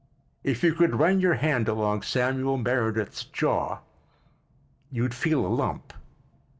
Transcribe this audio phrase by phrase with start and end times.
[0.43, 3.81] If you could run your hand along Samuel Meredith's jaw
[4.89, 5.93] you'd feel a lump.